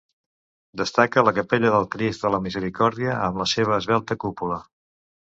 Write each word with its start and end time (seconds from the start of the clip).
Destaca 0.81 1.23
la 1.25 1.33
capella 1.39 1.73
del 1.75 1.85
Crist 1.95 2.23
de 2.25 2.31
la 2.35 2.39
Misericòrdia 2.45 3.17
amb 3.27 3.37
la 3.43 3.47
seva 3.51 3.77
esvelta 3.77 4.17
cúpula. 4.25 4.59